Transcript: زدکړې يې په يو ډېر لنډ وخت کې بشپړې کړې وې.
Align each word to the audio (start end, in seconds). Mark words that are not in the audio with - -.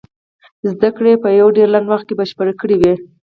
زدکړې 0.69 1.09
يې 1.13 1.21
په 1.23 1.29
يو 1.39 1.47
ډېر 1.57 1.67
لنډ 1.75 1.87
وخت 1.89 2.05
کې 2.07 2.17
بشپړې 2.19 2.53
کړې 2.61 2.75
وې. 2.81 2.93